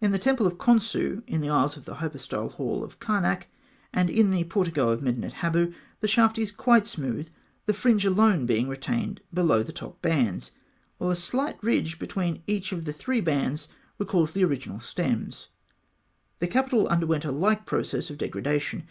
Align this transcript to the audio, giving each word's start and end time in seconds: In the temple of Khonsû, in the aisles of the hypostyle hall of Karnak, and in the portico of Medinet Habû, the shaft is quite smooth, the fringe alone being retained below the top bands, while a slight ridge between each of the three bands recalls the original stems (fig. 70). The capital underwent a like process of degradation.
In 0.00 0.12
the 0.12 0.18
temple 0.18 0.46
of 0.46 0.56
Khonsû, 0.56 1.22
in 1.26 1.42
the 1.42 1.50
aisles 1.50 1.76
of 1.76 1.84
the 1.84 1.96
hypostyle 1.96 2.48
hall 2.48 2.82
of 2.82 2.98
Karnak, 3.00 3.48
and 3.92 4.08
in 4.08 4.30
the 4.30 4.44
portico 4.44 4.88
of 4.88 5.02
Medinet 5.02 5.34
Habû, 5.42 5.74
the 6.00 6.08
shaft 6.08 6.38
is 6.38 6.50
quite 6.50 6.86
smooth, 6.86 7.28
the 7.66 7.74
fringe 7.74 8.06
alone 8.06 8.46
being 8.46 8.66
retained 8.66 9.20
below 9.30 9.62
the 9.62 9.70
top 9.70 10.00
bands, 10.00 10.52
while 10.96 11.10
a 11.10 11.16
slight 11.16 11.62
ridge 11.62 11.98
between 11.98 12.42
each 12.46 12.72
of 12.72 12.86
the 12.86 12.94
three 12.94 13.20
bands 13.20 13.68
recalls 13.98 14.32
the 14.32 14.42
original 14.42 14.80
stems 14.80 15.48
(fig. 16.38 16.38
70). 16.38 16.38
The 16.38 16.48
capital 16.48 16.88
underwent 16.88 17.26
a 17.26 17.30
like 17.30 17.66
process 17.66 18.08
of 18.08 18.16
degradation. 18.16 18.86